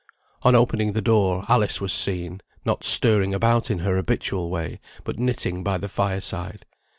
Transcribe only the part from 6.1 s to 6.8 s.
side.